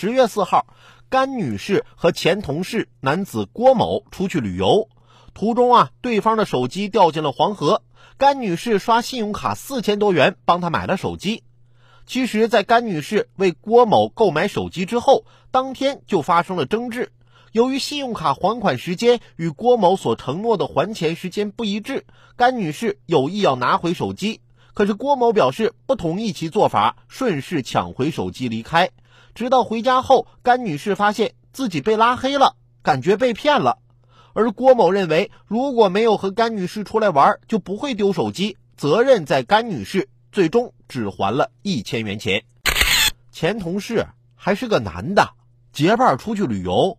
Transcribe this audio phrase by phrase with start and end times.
[0.00, 0.68] 十月四号，
[1.08, 4.88] 甘女士和前同事男子郭某出去旅游，
[5.34, 7.82] 途中啊，对方的手机掉进了黄河。
[8.16, 11.42] 甘女士刷信用卡四千多元，帮他买了手机。
[12.06, 17.10] 其实，在甘女士为郭某购买手机之后，当天就发生了争执。
[17.50, 22.06] 由于信用卡还款时间与郭某所承诺的还钱时间不一致，
[22.36, 24.42] 甘女士有意要拿回手机，
[24.74, 28.90] 可是郭某表示不同意其做法，顺势抢回手机离开。
[29.38, 33.78] 直到回家后，甘女士发现自己被拉黑了，感觉被骗了。
[34.32, 40.08] 而郭某认为，如果没有和甘女士出来玩，就不会丢手机，责任在甘女士。
[40.32, 42.42] 最终只还了一千元钱。
[43.30, 44.04] 前同事
[44.34, 45.30] 还是个男的，
[45.72, 46.98] 结伴出去旅游。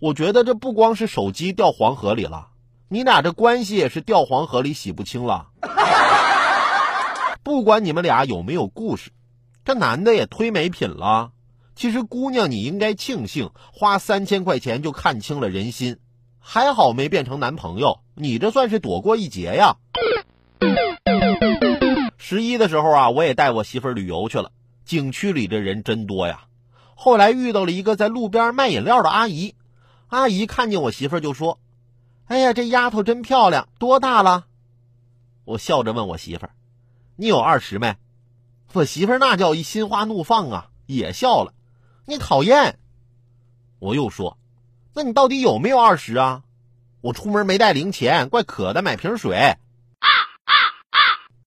[0.00, 2.48] 我觉得这不光是手机掉黄河里了，
[2.88, 5.48] 你俩这关系也是掉黄河里洗不清了。
[7.44, 9.10] 不管你们俩有没有故事，
[9.66, 11.32] 这男的也忒没品了。
[11.74, 15.98] 其实姑娘，你应该庆幸，花三千块钱就看清了人心，
[16.38, 19.76] 还好没变成男朋友，你这算是躲过一劫呀。
[22.16, 24.52] 十一的时候啊，我也带我媳妇旅游去了，
[24.84, 26.44] 景区里的人真多呀。
[26.94, 29.56] 后来遇到了一个在路边卖饮料的阿姨，
[30.06, 31.58] 阿姨看见我媳妇就说
[32.26, 34.46] ：“哎呀，这丫头真漂亮，多大了？”
[35.44, 36.46] 我笑着问我媳妇
[37.18, 37.96] ：“你有二十没？”
[38.76, 41.54] 我媳妇那叫一心花怒放啊，也笑了。
[42.04, 42.78] 你讨厌。
[43.78, 44.36] 我又说
[44.92, 46.42] ：“那你到底有没有二十啊？”
[47.00, 49.56] 我出门没带零钱，怪渴的，买瓶水。